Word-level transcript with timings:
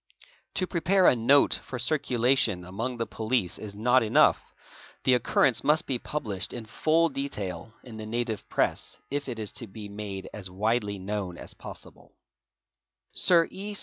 To 0.55 0.65
prepare 0.65 1.05
a 1.05 1.15
note 1.15 1.53
for 1.61 1.77
circulation 1.77 2.65
among 2.65 2.97
the 2.97 3.05
police 3.05 3.59
is 3.59 3.75
not 3.75 4.01
enough, 4.01 4.51
the 5.03 5.13
occurrence 5.13 5.63
must 5.63 5.85
be 5.85 5.99
published 5.99 6.53
in 6.53 6.65
full 6.65 7.07
detail 7.09 7.75
in 7.83 7.97
the 7.97 8.07
native— 8.07 8.49
press 8.49 8.97
if 9.11 9.29
it 9.29 9.37
is 9.37 9.51
to 9.51 9.67
be 9.67 9.89
made 9.89 10.27
as 10.33 10.49
widely 10.49 10.97
known 10.97 11.37
as 11.37 11.53
possible 11.53 12.13
"®), 13.15 13.19
Sir 13.19 13.47
H. 13.51 13.77